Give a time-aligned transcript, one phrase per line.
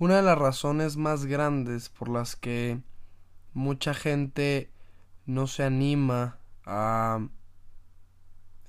[0.00, 2.80] Una de las razones más grandes por las que
[3.52, 4.70] mucha gente
[5.26, 7.26] no se anima a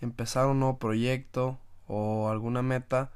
[0.02, 3.12] empezar un nuevo proyecto o alguna meta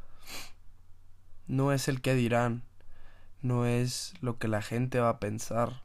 [1.47, 2.61] no es el que dirán,
[3.41, 5.81] no es lo que la gente va a pensar.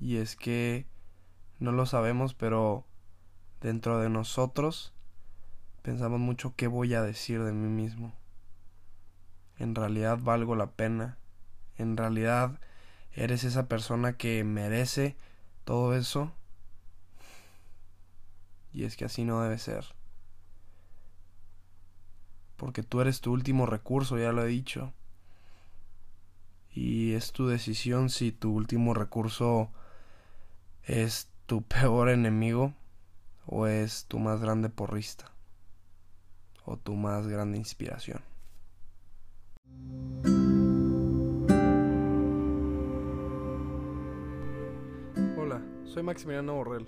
[0.00, 0.86] Y es que
[1.58, 2.86] no lo sabemos, pero
[3.60, 4.94] dentro de nosotros
[5.82, 8.19] pensamos mucho qué voy a decir de mí mismo.
[9.60, 11.18] En realidad valgo la pena.
[11.76, 12.58] En realidad
[13.12, 15.16] eres esa persona que merece
[15.64, 16.32] todo eso.
[18.72, 19.84] Y es que así no debe ser.
[22.56, 24.94] Porque tú eres tu último recurso, ya lo he dicho.
[26.72, 29.70] Y es tu decisión si tu último recurso
[30.84, 32.72] es tu peor enemigo
[33.44, 35.30] o es tu más grande porrista
[36.64, 38.29] o tu más grande inspiración.
[45.90, 46.86] Soy Maximiliano Borrell.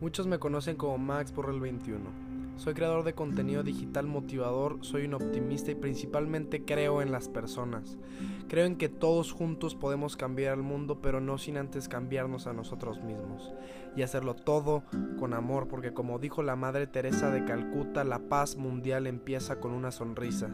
[0.00, 2.32] Muchos me conocen como Max Borrell 21.
[2.56, 7.96] Soy creador de contenido digital motivador, soy un optimista y principalmente creo en las personas.
[8.48, 12.52] Creo en que todos juntos podemos cambiar el mundo, pero no sin antes cambiarnos a
[12.52, 13.54] nosotros mismos.
[13.96, 14.84] Y hacerlo todo
[15.18, 19.72] con amor, porque como dijo la Madre Teresa de Calcuta, la paz mundial empieza con
[19.72, 20.50] una sonrisa.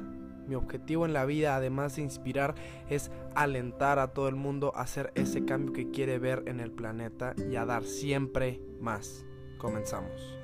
[0.49, 2.55] Mi objetivo en la vida, además de inspirar,
[2.89, 6.71] es alentar a todo el mundo a hacer ese cambio que quiere ver en el
[6.71, 9.27] planeta y a dar siempre más.
[9.59, 10.39] Comenzamos.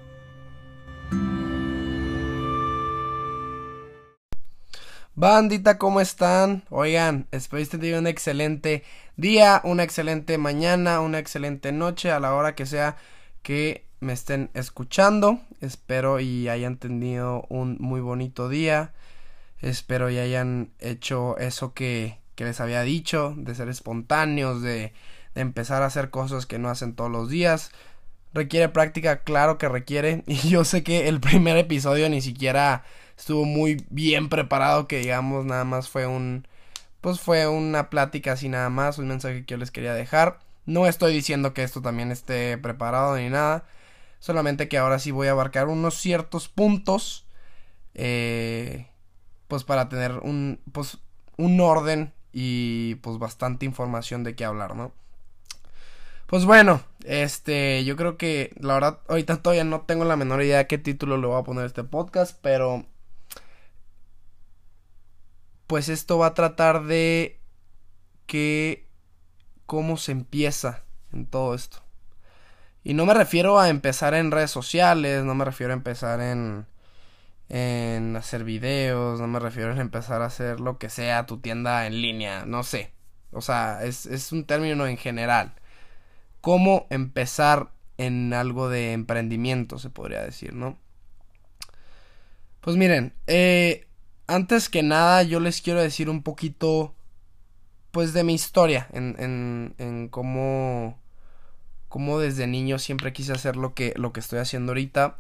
[5.15, 6.65] Bandita, ¿cómo están?
[6.69, 8.83] Oigan, espero que tengan un excelente
[9.17, 12.97] día, una excelente mañana, una excelente noche a la hora que sea
[13.43, 15.41] que me estén escuchando.
[15.63, 18.93] Espero y hayan tenido un muy bonito día.
[19.65, 24.93] Espero y hayan hecho eso que, que les había dicho, de ser espontáneos, de,
[25.35, 27.71] de empezar a hacer cosas que no hacen todos los días.
[28.35, 30.23] Requiere práctica, claro que requiere.
[30.27, 32.85] Y yo sé que el primer episodio ni siquiera
[33.17, 36.47] estuvo muy bien preparado, que digamos nada más fue un,
[37.01, 40.41] pues fue una plática así nada más, un mensaje que yo les quería dejar.
[40.67, 43.65] No estoy diciendo que esto también esté preparado ni nada,
[44.19, 47.27] solamente que ahora sí voy a abarcar unos ciertos puntos,
[47.95, 48.89] eh,
[49.55, 50.99] pues para tener un, pues
[51.37, 54.91] un orden y pues bastante información de qué hablar, ¿no?
[56.27, 60.59] Pues bueno, este, yo creo que la verdad ahorita todavía no tengo la menor idea
[60.59, 62.85] de qué título le voy a poner este podcast, pero
[65.69, 67.39] pues esto va a tratar de
[68.27, 68.89] que
[69.67, 70.83] cómo se empieza
[71.13, 71.79] en todo esto.
[72.83, 76.67] Y no me refiero a empezar en redes sociales, no me refiero a empezar en
[77.55, 81.87] en hacer videos, no me refiero a empezar a hacer lo que sea, tu tienda
[81.87, 82.91] en línea, no sé.
[83.31, 85.55] O sea, es, es un término en general.
[86.41, 90.79] Cómo empezar en algo de emprendimiento, se podría decir, ¿no?
[92.61, 93.87] Pues miren, eh,
[94.27, 96.97] antes que nada yo les quiero decir un poquito
[97.93, 100.99] pues de mi historia en, en, en cómo,
[101.89, 105.19] cómo desde niño siempre quise hacer lo que, lo que estoy haciendo ahorita.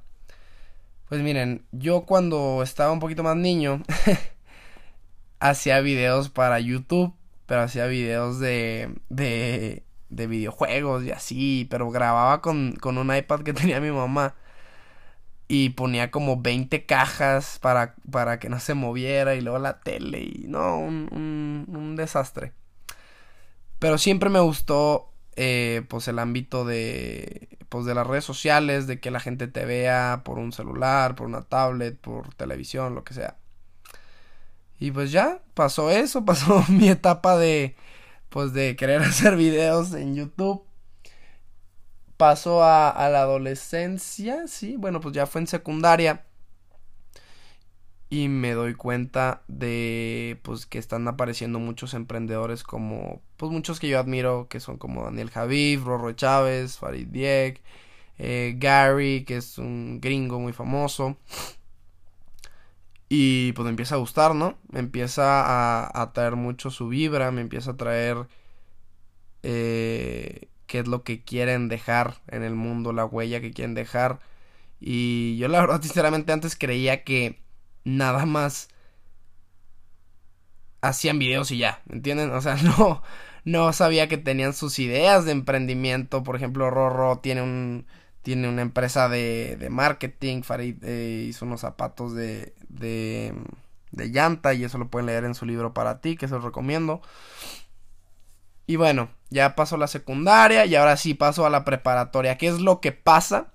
[1.08, 3.82] Pues miren, yo cuando estaba un poquito más niño
[5.40, 7.14] hacía videos para YouTube,
[7.46, 13.40] pero hacía videos de, de, de videojuegos y así, pero grababa con, con un iPad
[13.42, 14.34] que tenía mi mamá
[15.48, 20.22] y ponía como 20 cajas para, para que no se moviera y luego la tele
[20.22, 22.52] y no, un, un, un desastre.
[23.78, 29.00] Pero siempre me gustó eh, pues el ámbito de pues de las redes sociales, de
[29.00, 33.14] que la gente te vea por un celular, por una tablet, por televisión, lo que
[33.14, 33.36] sea.
[34.78, 37.76] Y pues ya, pasó eso, pasó mi etapa de
[38.28, 40.64] pues de querer hacer videos en YouTube
[42.16, 46.24] paso a, a, la adolescencia, sí, bueno, pues ya fue en secundaria.
[48.14, 53.88] Y me doy cuenta de, pues, que están apareciendo muchos emprendedores como, pues, muchos que
[53.88, 57.60] yo admiro, que son como Daniel Javid, Rorro Chávez, Farid Diek,
[58.18, 61.16] eh, Gary, que es un gringo muy famoso.
[63.08, 64.58] Y pues me empieza a gustar, ¿no?
[64.70, 68.26] Me empieza a, a traer mucho su vibra, me empieza a traer
[69.42, 74.20] eh, qué es lo que quieren dejar en el mundo, la huella que quieren dejar.
[74.80, 77.43] Y yo la verdad, sinceramente, antes creía que
[77.84, 78.68] nada más
[80.80, 82.30] hacían videos y ya, ¿entienden?
[82.32, 83.02] O sea, no,
[83.44, 86.22] no sabía que tenían sus ideas de emprendimiento.
[86.22, 87.86] Por ejemplo, Rorro tiene un
[88.22, 90.42] tiene una empresa de, de marketing.
[90.42, 93.34] Farid eh, hizo unos zapatos de, de,
[93.90, 96.44] de llanta y eso lo pueden leer en su libro para ti, que se los
[96.44, 97.02] recomiendo.
[98.66, 102.38] Y bueno, ya pasó la secundaria y ahora sí paso a la preparatoria.
[102.38, 103.52] ¿Qué es lo que pasa?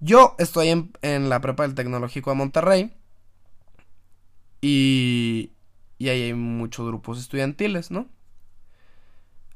[0.00, 2.92] Yo estoy en, en la prepa del Tecnológico de Monterrey
[4.66, 5.52] y,
[5.98, 8.08] y ahí hay muchos grupos estudiantiles, ¿no?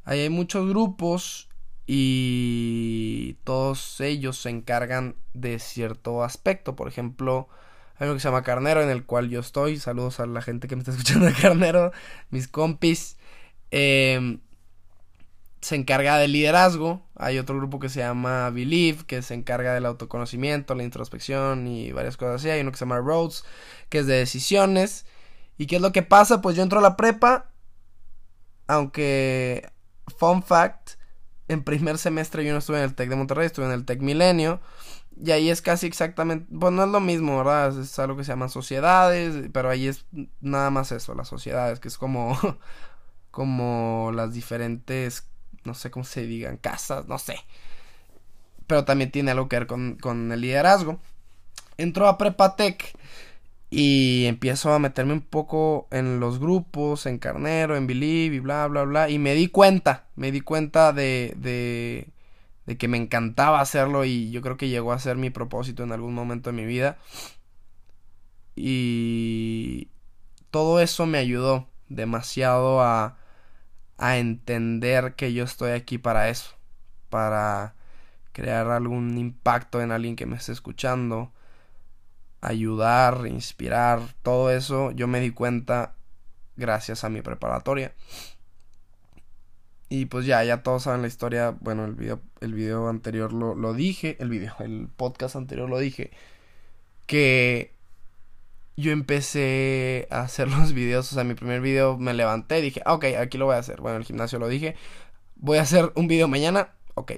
[0.05, 1.49] Ahí hay muchos grupos
[1.87, 6.76] y todos ellos se encargan de cierto aspecto.
[6.76, 7.49] Por ejemplo,
[7.96, 9.78] hay uno que se llama Carnero, en el cual yo estoy.
[9.78, 11.90] Saludos a la gente que me está escuchando Carnero,
[12.28, 13.16] mis compis.
[13.70, 14.38] Eh,
[15.60, 17.02] se encarga del liderazgo.
[17.16, 21.93] Hay otro grupo que se llama Believe, que se encarga del autoconocimiento, la introspección y
[21.93, 22.50] varias cosas así.
[22.50, 23.44] Hay uno que se llama Roads,
[23.88, 25.06] que es de decisiones.
[25.56, 26.40] ¿Y qué es lo que pasa?
[26.40, 27.50] Pues yo entro a la prepa,
[28.69, 29.69] aunque,
[30.16, 30.93] fun fact,
[31.49, 34.00] en primer semestre yo no estuve en el TEC de Monterrey, estuve en el TEC
[34.00, 34.61] Milenio.
[35.20, 37.76] Y ahí es casi exactamente, pues no es lo mismo, ¿verdad?
[37.81, 40.06] Es algo que se llaman sociedades, pero ahí es
[40.40, 42.38] nada más eso, las sociedades, que es como,
[43.32, 45.26] como las diferentes
[45.68, 47.36] no sé cómo se digan, casas, no sé.
[48.66, 50.98] Pero también tiene algo que ver con, el liderazgo.
[51.76, 52.96] Entro a Prepatec
[53.70, 58.66] y empiezo a meterme un poco en los grupos, en Carnero, en Believe y bla,
[58.66, 59.10] bla, bla.
[59.10, 62.08] Y me di cuenta, me di cuenta de, de,
[62.66, 65.92] de que me encantaba hacerlo y yo creo que llegó a ser mi propósito en
[65.92, 66.98] algún momento de mi vida.
[68.56, 69.88] Y
[70.50, 73.18] todo eso me ayudó demasiado a,
[73.98, 76.52] a entender que yo estoy aquí para eso,
[77.10, 77.74] para
[78.32, 81.32] crear algún impacto en alguien que me esté escuchando,
[82.40, 85.94] ayudar, inspirar, todo eso yo me di cuenta
[86.56, 87.92] gracias a mi preparatoria.
[89.88, 91.56] Y pues ya, ya todos saben la historia.
[91.60, 94.16] Bueno, el video, el video anterior lo, dije.
[94.20, 96.10] El video, el podcast anterior lo dije.
[97.06, 97.72] Que
[98.78, 101.10] yo empecé a hacer los videos.
[101.12, 103.80] O sea, mi primer video me levanté y dije, ok, aquí lo voy a hacer.
[103.80, 104.76] Bueno, en el gimnasio lo dije.
[105.36, 106.75] Voy a hacer un video mañana.
[106.94, 107.12] Ok.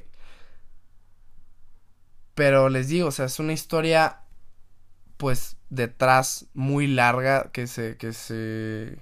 [2.34, 4.20] Pero les digo, o sea, es una historia,
[5.18, 8.98] pues, detrás muy larga que se, que se,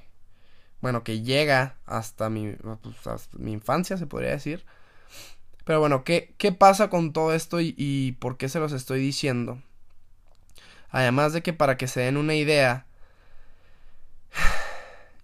[0.81, 2.53] bueno, que llega hasta mi,
[2.83, 4.65] pues, hasta mi infancia, se podría decir.
[5.65, 9.01] Pero bueno, ¿qué, qué pasa con todo esto y, y por qué se los estoy
[9.01, 9.63] diciendo?
[10.91, 12.87] Además de que para que se den una idea,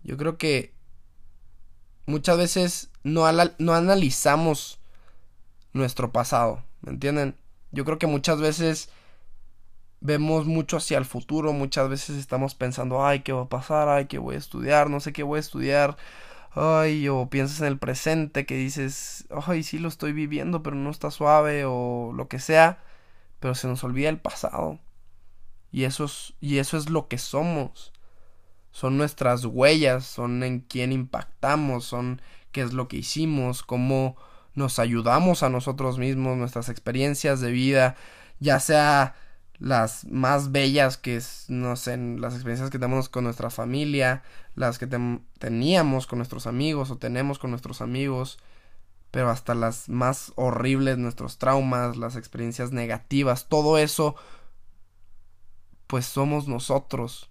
[0.02, 0.74] yo creo que
[2.06, 4.78] muchas veces no, analizamos
[5.72, 7.36] nuestro pasado, ¿me entienden?
[7.72, 8.90] Yo creo que muchas veces
[10.00, 13.88] vemos mucho hacia el futuro, muchas veces estamos pensando, ay, ¿qué va a pasar?
[13.88, 14.90] Ay, ¿qué voy a estudiar?
[14.90, 15.96] No sé qué voy a estudiar.
[16.52, 20.90] Ay, o piensas en el presente que dices, ay, sí lo estoy viviendo, pero no
[20.90, 22.78] está suave o lo que sea,
[23.40, 24.78] pero se nos olvida el pasado.
[25.74, 27.92] Y eso es, y eso es lo que somos.
[28.70, 32.22] Son nuestras huellas, son en quién impactamos, son
[32.52, 34.14] qué es lo que hicimos, cómo
[34.54, 37.96] nos ayudamos a nosotros mismos, nuestras experiencias de vida,
[38.38, 39.16] ya sea
[39.58, 44.22] las más bellas que es, no sé, las experiencias que tenemos con nuestra familia,
[44.54, 44.86] las que
[45.40, 48.38] teníamos con nuestros amigos o tenemos con nuestros amigos,
[49.10, 54.14] pero hasta las más horribles, nuestros traumas, las experiencias negativas, todo eso
[55.86, 57.30] pues somos nosotros.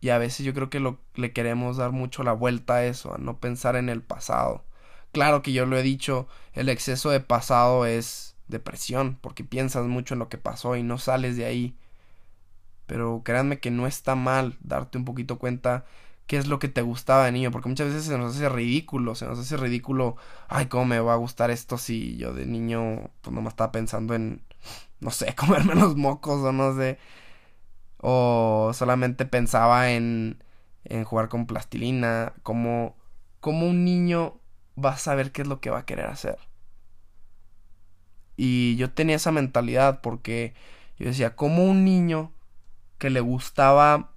[0.00, 3.14] Y a veces yo creo que lo, le queremos dar mucho la vuelta a eso,
[3.14, 4.64] a no pensar en el pasado.
[5.12, 10.14] Claro que yo lo he dicho, el exceso de pasado es depresión, porque piensas mucho
[10.14, 11.76] en lo que pasó y no sales de ahí.
[12.86, 15.84] Pero créanme que no está mal darte un poquito cuenta
[16.26, 19.14] qué es lo que te gustaba de niño, porque muchas veces se nos hace ridículo,
[19.14, 20.16] se nos hace ridículo,
[20.48, 24.14] ay, cómo me va a gustar esto si yo de niño pues me estaba pensando
[24.14, 24.42] en
[25.04, 26.98] no sé, comerme los mocos o no sé.
[27.98, 30.42] O solamente pensaba en,
[30.84, 32.32] en jugar con plastilina.
[32.42, 32.96] Como,
[33.40, 34.40] como un niño
[34.82, 36.38] va a saber qué es lo que va a querer hacer.
[38.36, 40.54] Y yo tenía esa mentalidad porque
[40.98, 42.32] yo decía, como un niño
[42.98, 44.12] que le gustaba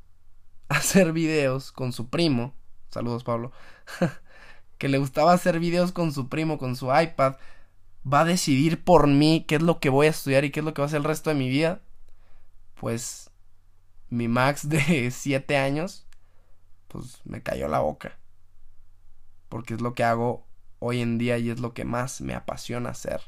[0.68, 2.54] hacer videos con su primo,
[2.90, 3.52] saludos Pablo,
[4.78, 7.34] que le gustaba hacer videos con su primo, con su iPad,
[8.04, 10.64] va a decidir por mí qué es lo que voy a estudiar y qué es
[10.64, 11.80] lo que va a hacer el resto de mi vida,
[12.74, 13.30] pues
[14.08, 16.06] mi Max de 7 años,
[16.88, 18.18] pues me cayó la boca.
[19.48, 20.46] Porque es lo que hago
[20.78, 23.20] hoy en día y es lo que más me apasiona hacer.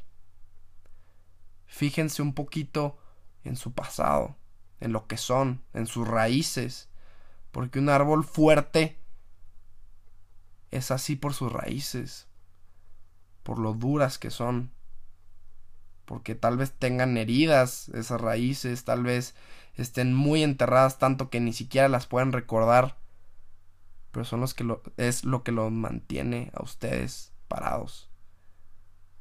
[1.65, 2.97] Fíjense un poquito
[3.43, 4.37] en su pasado,
[4.79, 6.89] en lo que son, en sus raíces.
[7.51, 8.97] Porque un árbol fuerte
[10.71, 12.27] es así por sus raíces
[13.43, 14.71] por lo duras que son,
[16.05, 19.35] porque tal vez tengan heridas esas raíces, tal vez
[19.75, 22.97] estén muy enterradas tanto que ni siquiera las puedan recordar,
[24.11, 28.09] pero son los que lo, es lo que los mantiene a ustedes parados.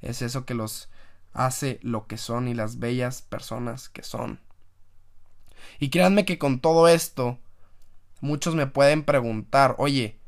[0.00, 0.90] Es eso que los
[1.32, 4.40] hace lo que son y las bellas personas que son.
[5.78, 7.38] Y créanme que con todo esto,
[8.20, 10.18] muchos me pueden preguntar, oye,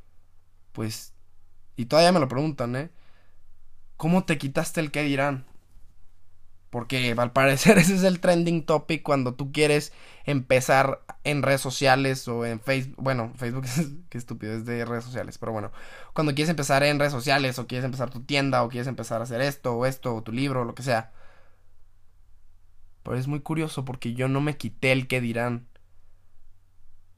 [0.72, 1.12] pues,
[1.76, 2.90] y todavía me lo preguntan, ¿eh?
[3.96, 5.46] ¿Cómo te quitaste el qué dirán?
[6.70, 9.92] Porque al parecer ese es el trending topic cuando tú quieres
[10.24, 12.96] empezar en redes sociales o en Facebook.
[12.98, 15.38] Bueno, Facebook es que estúpido, es de redes sociales.
[15.38, 15.70] Pero bueno,
[16.14, 19.24] cuando quieres empezar en redes sociales o quieres empezar tu tienda o quieres empezar a
[19.24, 21.12] hacer esto o esto o tu libro o lo que sea.
[23.04, 25.68] Pero es muy curioso porque yo no me quité el que dirán.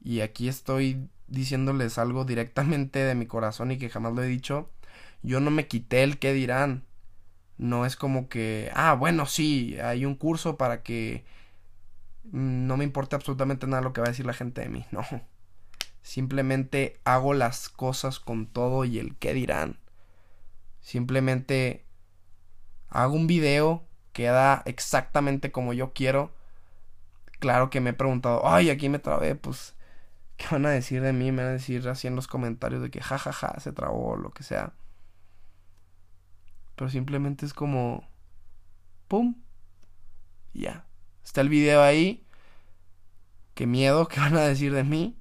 [0.01, 4.69] Y aquí estoy diciéndoles algo directamente de mi corazón y que jamás lo he dicho.
[5.21, 6.85] Yo no me quité el que dirán.
[7.57, 11.25] No es como que, ah, bueno, sí, hay un curso para que
[12.23, 14.85] no me importe absolutamente nada lo que va a decir la gente de mí.
[14.91, 15.01] No.
[16.01, 19.79] Simplemente hago las cosas con todo y el qué dirán.
[20.81, 21.85] Simplemente
[22.89, 26.33] hago un video queda exactamente como yo quiero.
[27.39, 29.75] Claro que me he preguntado, ay, aquí me trabé, pues,
[30.37, 31.31] ¿qué van a decir de mí?
[31.31, 34.13] Me van a decir así en los comentarios de que jajaja, ja, ja, se trabó
[34.13, 34.73] o lo que sea.
[36.77, 38.07] Pero simplemente es como,
[39.07, 39.35] ¡pum!
[40.53, 40.85] Ya.
[41.25, 42.23] Está el video ahí.
[43.55, 45.17] Qué miedo, ¿qué van a decir de mí?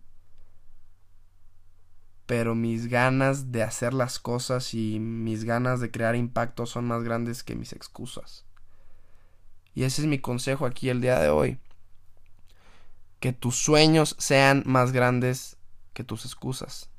[2.26, 7.02] Pero mis ganas de hacer las cosas y mis ganas de crear impacto son más
[7.02, 8.44] grandes que mis excusas.
[9.74, 11.58] Y ese es mi consejo aquí el día de hoy.
[13.18, 15.56] Que tus sueños sean más grandes
[15.94, 16.90] que tus excusas.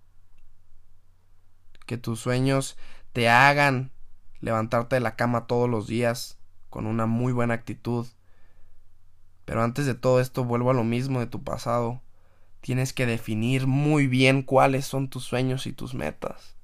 [1.85, 2.75] Que tus sueños
[3.13, 3.91] te hagan
[4.39, 6.38] levantarte de la cama todos los días
[6.70, 8.08] con una muy buena actitud.
[9.46, 12.01] Pero antes de todo esto vuelvo a lo mismo de tu pasado.
[12.62, 16.56] Tienes que definir muy bien cuáles son tus sueños y tus metas.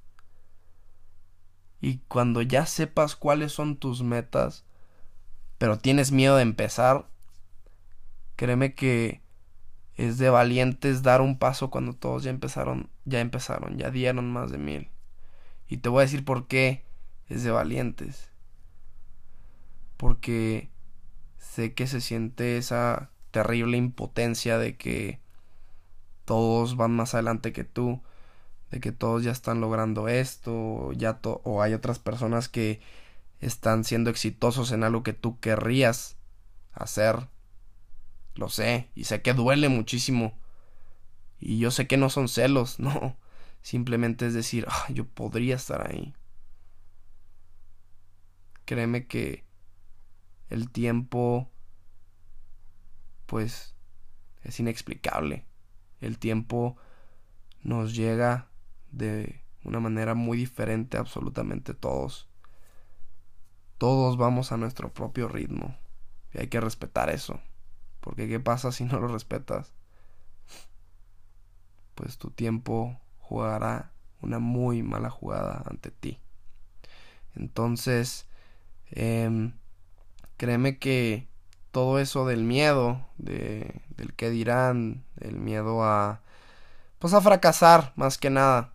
[1.80, 4.64] Y cuando ya sepas cuáles son tus metas,
[5.58, 7.06] pero tienes miedo de empezar,
[8.36, 9.22] créeme que
[9.96, 14.50] es de valientes dar un paso cuando todos ya empezaron, ya empezaron, ya dieron más
[14.50, 14.90] de mil.
[15.68, 16.84] Y te voy a decir por qué
[17.28, 18.30] es de valientes.
[19.96, 20.70] Porque
[21.38, 25.20] sé que se siente esa terrible impotencia de que
[26.24, 28.02] todos van más adelante que tú,
[28.70, 32.80] de que todos ya están logrando esto, ya o hay otras personas que
[33.40, 36.16] están siendo exitosos en algo que tú querrías
[36.72, 37.28] hacer.
[38.34, 40.38] Lo sé, y sé que duele muchísimo.
[41.38, 43.16] Y yo sé que no son celos, no.
[43.62, 46.14] Simplemente es decir, ah, yo podría estar ahí.
[48.64, 49.44] Créeme que
[50.48, 51.50] el tiempo,
[53.26, 53.74] pues,
[54.42, 55.44] es inexplicable.
[56.00, 56.76] El tiempo
[57.62, 58.48] nos llega
[58.90, 62.28] de una manera muy diferente absolutamente todos
[63.84, 65.76] todos vamos a nuestro propio ritmo.
[66.32, 67.40] Y hay que respetar eso.
[68.00, 69.74] Porque ¿qué pasa si no lo respetas?
[71.94, 76.18] Pues tu tiempo jugará una muy mala jugada ante ti.
[77.34, 78.26] Entonces,
[78.92, 79.52] eh,
[80.36, 81.28] créeme que
[81.72, 86.22] todo eso del miedo, de, del que dirán, el miedo a,
[86.98, 88.72] pues a fracasar más que nada,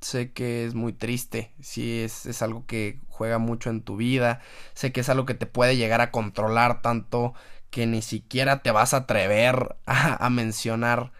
[0.00, 4.40] sé que es muy triste, sí es, es algo que juega mucho en tu vida,
[4.74, 7.34] sé que es algo que te puede llegar a controlar tanto
[7.70, 11.12] que ni siquiera te vas a atrever a, a mencionar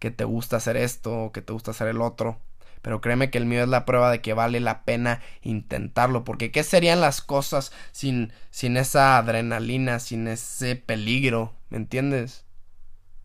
[0.00, 2.40] que te gusta hacer esto o que te gusta hacer el otro.
[2.82, 6.24] Pero créeme que el mío es la prueba de que vale la pena intentarlo.
[6.24, 11.54] Porque ¿qué serían las cosas sin, sin esa adrenalina, sin ese peligro?
[11.68, 12.44] ¿Me entiendes?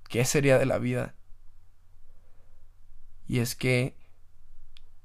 [0.10, 1.16] ¿Qué sería de la vida?
[3.28, 3.96] Y es que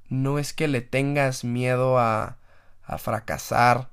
[0.09, 2.37] no es que le tengas miedo a,
[2.83, 3.89] a fracasar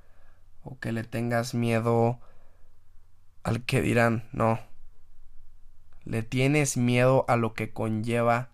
[0.64, 2.18] o que le tengas miedo
[3.44, 4.58] al que dirán, no.
[6.04, 8.50] Le tienes miedo a lo que conlleva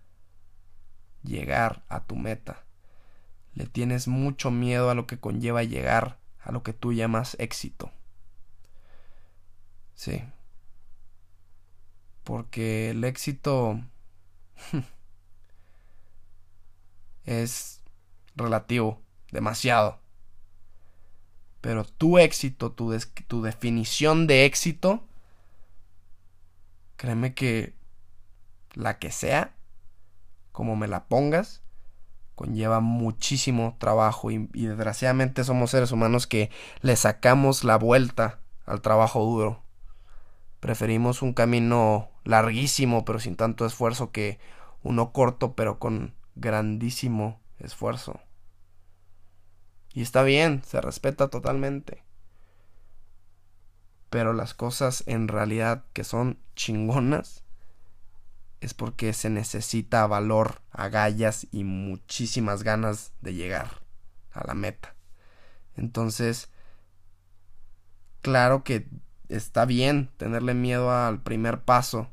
[1.25, 2.65] llegar a tu meta.
[3.55, 7.91] Le tienes mucho miedo a lo que conlleva llegar a lo que tú llamas éxito.
[9.95, 10.23] Sí.
[12.23, 13.81] Porque el éxito
[17.25, 17.81] es
[18.37, 19.01] relativo,
[19.31, 20.01] demasiado.
[21.61, 22.91] Pero tu éxito, tu,
[23.43, 25.03] definición de éxito,
[26.97, 27.75] créeme que
[28.75, 29.54] la que sea,
[30.55, 31.63] como me la pongas,
[32.37, 36.49] conlleva muchísimo trabajo y, desgraciadamente somos seres humanos que
[36.81, 39.65] le sacamos la vuelta al trabajo duro.
[40.61, 44.39] Preferimos un camino larguísimo pero sin tanto esfuerzo que
[44.85, 48.21] uno corto pero con grandísimo esfuerzo.
[49.93, 52.05] Y está bien, se respeta totalmente.
[54.09, 57.43] Pero las cosas en realidad que son chingonas
[58.65, 63.83] es porque se necesita valor, agallas y muchísimas ganas de llegar
[64.33, 64.95] a la meta.
[65.77, 66.49] Entonces,
[68.23, 68.89] claro que
[69.29, 72.11] está bien tenerle miedo al primer paso,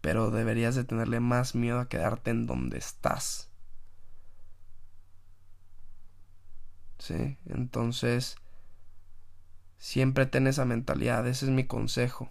[0.00, 3.50] pero deberías de tenerle más miedo a quedarte en donde estás.
[6.98, 7.36] ¿Sí?
[7.44, 8.36] Entonces,
[9.76, 12.30] siempre ten esa mentalidad, ese es mi consejo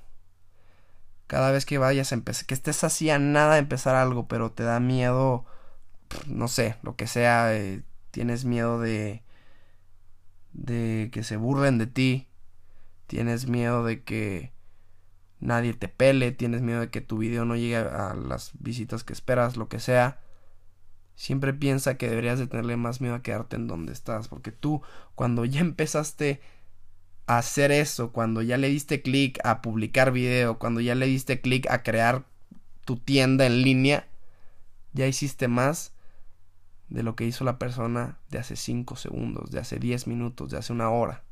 [1.27, 4.51] cada vez que vayas a empezar, que estés así a nada de empezar algo, pero
[4.51, 5.45] te da miedo,
[6.27, 9.23] no sé, lo que sea, eh, tienes miedo de,
[10.53, 12.27] de que se burlen de ti,
[13.07, 14.53] tienes miedo de que
[15.39, 19.13] nadie te pele, tienes miedo de que tu video no llegue a las visitas que
[19.13, 20.19] esperas, lo que sea.
[21.15, 24.81] Siempre piensa que deberías de tenerle más miedo a quedarte en donde estás, porque tú
[25.15, 26.41] cuando ya empezaste
[27.27, 31.69] hacer eso, cuando ya le diste clic a publicar video, cuando ya le diste clic
[31.69, 32.25] a crear
[32.85, 34.07] tu tienda en línea,
[34.93, 35.93] ya hiciste más
[36.89, 40.57] de lo que hizo la persona de hace 5 segundos, de hace 10 minutos, de
[40.57, 41.23] hace una hora.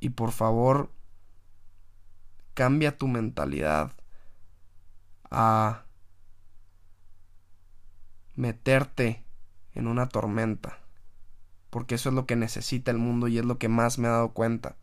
[0.00, 0.90] Y por favor,
[2.54, 3.92] cambia tu mentalidad
[5.30, 5.84] a
[8.34, 9.24] meterte
[9.74, 10.81] en una tormenta
[11.72, 14.10] porque eso es lo que necesita el mundo y es lo que más me he
[14.10, 14.76] dado cuenta.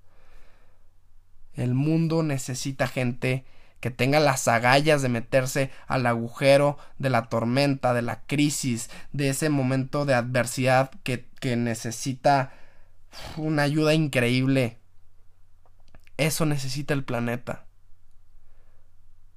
[1.54, 3.46] El mundo necesita gente
[3.80, 9.30] que tenga las agallas de meterse al agujero de la tormenta, de la crisis, de
[9.30, 12.54] ese momento de adversidad que, que necesita
[13.38, 14.80] una ayuda increíble.
[16.18, 17.68] Eso necesita el planeta.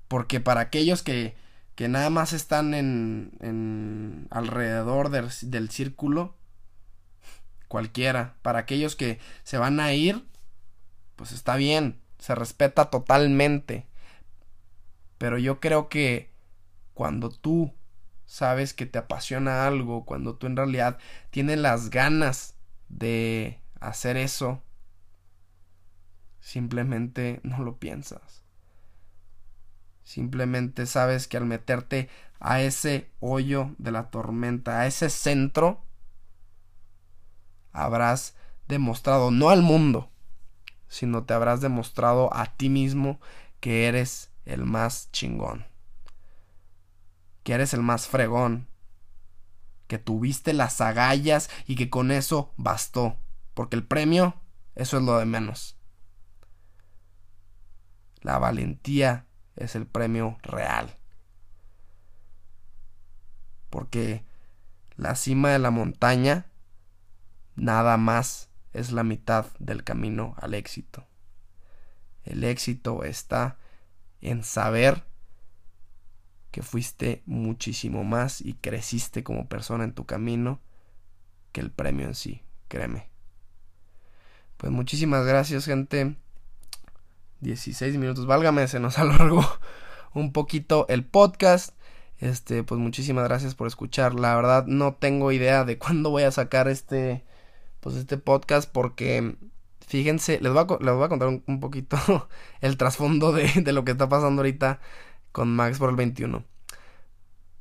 [0.08, 1.36] Porque para aquellos que,
[1.74, 6.34] que nada más están en, en alrededor del, del círculo,
[7.72, 8.36] cualquiera.
[8.42, 10.28] Para aquellos que se van a ir,
[11.16, 13.86] pues está bien, se respeta totalmente.
[15.16, 16.30] Pero yo creo que
[16.92, 17.72] cuando tú
[18.26, 20.98] sabes que te apasiona algo, cuando tú en realidad
[21.30, 22.56] tienes las ganas
[22.90, 24.62] de hacer eso,
[26.40, 28.44] simplemente no lo piensas.
[30.04, 35.86] Simplemente sabes que al meterte a ese hoyo de la tormenta, a ese centro,
[37.72, 38.34] habrás
[38.68, 40.10] demostrado, no al mundo,
[40.88, 43.20] sino te habrás demostrado a ti mismo
[43.60, 45.66] que eres el más chingón,
[47.42, 48.68] que eres el más fregón,
[49.86, 53.16] que tuviste las agallas y que con eso bastó,
[53.54, 54.34] porque el premio,
[54.74, 55.76] eso es lo de menos.
[58.20, 60.96] La valentía es el premio real.
[63.68, 64.24] Porque
[64.96, 66.46] la cima de la montaña
[67.56, 71.06] Nada más es la mitad del camino al éxito.
[72.24, 73.58] El éxito está
[74.20, 75.04] en saber
[76.50, 80.60] que fuiste muchísimo más y creciste como persona en tu camino
[81.50, 83.10] que el premio en sí, créeme.
[84.56, 86.16] Pues muchísimas gracias, gente.
[87.40, 89.44] 16 minutos, válgame, se nos alargó
[90.14, 91.74] un poquito el podcast.
[92.18, 94.14] Este, pues muchísimas gracias por escuchar.
[94.14, 97.24] La verdad no tengo idea de cuándo voy a sacar este
[97.82, 99.36] pues este podcast porque
[99.86, 101.98] fíjense, les voy a, les a contar un, poquito
[102.60, 104.80] el trasfondo de, de, lo que está pasando ahorita
[105.32, 106.44] con Max por el 21.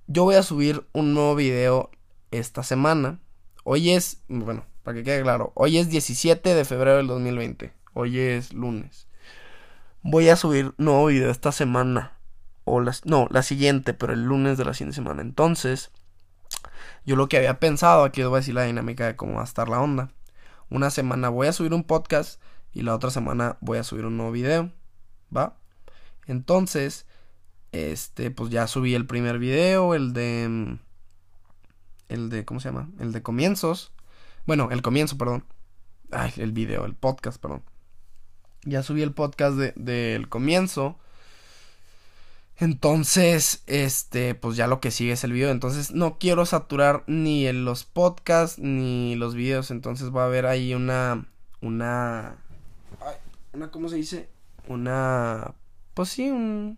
[0.06, 1.90] Yo voy a subir un nuevo video
[2.30, 3.20] esta semana.
[3.64, 7.74] Hoy es, bueno, para que quede claro, hoy es 17 de febrero del 2020.
[7.94, 9.08] Hoy es lunes.
[10.04, 12.14] Voy a subir un nuevo video esta semana.
[12.64, 15.24] O las, no, la siguiente, pero el lunes de la siguiente semana.
[15.24, 15.92] Entonces,
[17.06, 19.42] yo lo que había pensado, aquí les voy a decir la dinámica de cómo va
[19.42, 20.12] a estar la onda.
[20.70, 24.18] Una semana voy a subir un podcast y la otra semana voy a subir un
[24.18, 24.72] nuevo video.
[25.36, 25.58] ¿Va?
[26.28, 27.06] Entonces,
[27.72, 30.78] este, pues ya subí el primer video, el de...
[32.10, 32.90] El de, ¿cómo se llama?
[33.00, 33.94] El de comienzos.
[34.46, 35.46] Bueno, el comienzo, perdón.
[36.12, 37.64] Ay, el video, el podcast, perdón.
[38.64, 41.00] Ya subí el podcast del de, comienzo.
[42.62, 45.50] Entonces, este, pues ya lo que sigue es el video.
[45.50, 49.72] Entonces, no quiero saturar ni en los podcasts ni los videos.
[49.72, 51.26] Entonces, va a haber ahí una.
[51.60, 52.36] Una.
[53.54, 54.30] una ¿Cómo se dice?
[54.68, 55.56] Una.
[55.96, 56.78] Pues sí, un.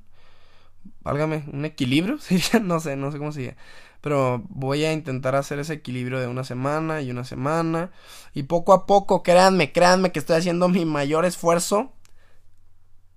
[1.01, 2.17] válgame, un equilibrio,
[2.63, 3.57] no sé, no sé cómo se dice.
[3.99, 7.91] Pero voy a intentar hacer ese equilibrio de una semana y una semana.
[8.33, 11.91] Y poco a poco, créanme, créanme que estoy haciendo mi mayor esfuerzo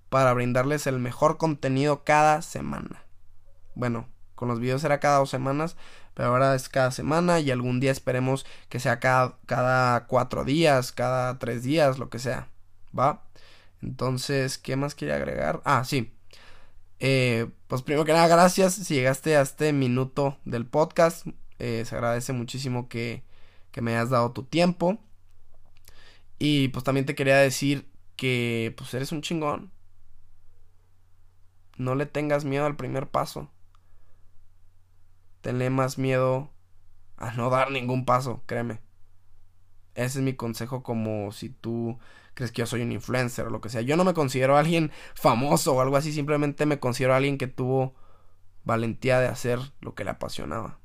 [0.09, 3.03] para brindarles el mejor contenido cada semana.
[3.75, 5.75] Bueno, con los videos era cada dos semanas,
[6.13, 10.91] pero ahora es cada semana y algún día esperemos que sea cada, cada cuatro días,
[10.91, 12.49] cada tres días, lo que sea.
[12.97, 13.23] ¿Va?
[13.81, 15.61] Entonces, ¿qué más quería agregar?
[15.65, 16.13] Ah, sí.
[16.99, 21.27] Eh, pues primero que nada, gracias si llegaste a este minuto del podcast.
[21.59, 23.23] Eh, se agradece muchísimo que,
[23.71, 24.99] que me hayas dado tu tiempo.
[26.39, 29.71] Y pues también te quería decir que pues eres un chingón.
[31.77, 33.49] No le tengas miedo al primer paso.
[35.41, 36.51] Tenle más miedo
[37.15, 38.81] a no dar ningún paso, créeme.
[39.95, 41.97] Ese es mi consejo como si tú
[42.33, 43.81] crees que yo soy un influencer o lo que sea.
[43.81, 47.95] Yo no me considero alguien famoso o algo así, simplemente me considero alguien que tuvo
[48.63, 50.79] valentía de hacer lo que le apasionaba.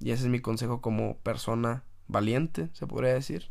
[0.00, 3.50] Y ese es mi consejo como persona valiente, se podría decir.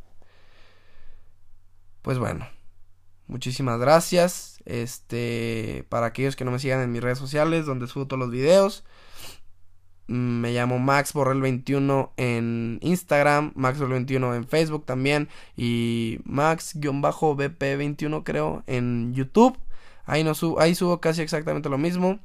[2.01, 2.47] Pues bueno,
[3.27, 4.61] muchísimas gracias.
[4.65, 8.31] Este, para aquellos que no me sigan en mis redes sociales, donde subo todos los
[8.31, 8.83] videos.
[10.07, 17.59] Me llamo Max Borrell 21 en Instagram, Max Borrell 21 en Facebook también y Max-BP
[17.59, 19.57] 21 creo en YouTube.
[20.05, 22.19] Ahí, no subo, ahí subo casi exactamente lo mismo.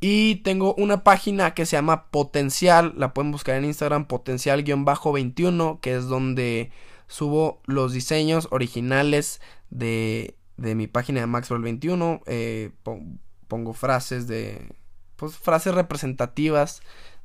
[0.00, 5.94] Y tengo una página que se llama Potencial, la pueden buscar en Instagram, Potencial-21, que
[5.94, 6.70] es donde
[7.12, 12.22] subo los diseños originales de, de mi página de Maxwell 21.
[12.24, 12.70] Eh,
[13.48, 14.74] pongo frases de
[15.16, 16.80] pues, frases representativas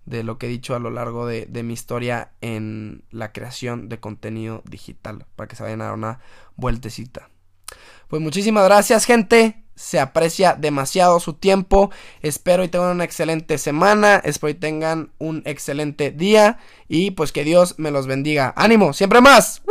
[0.06, 4.00] de lo que he dicho a lo largo de, mi historia en la creación de
[4.00, 6.19] contenido digital, para que se vayan a dar una
[6.58, 7.30] vueltecita.
[8.10, 14.18] Pues muchísimas gracias gente, se aprecia demasiado su tiempo, espero y tengan una excelente semana,
[14.26, 16.58] espero y tengan un excelente día
[16.90, 18.54] y pues que Dios me los bendiga.
[18.58, 19.62] Ánimo, siempre más.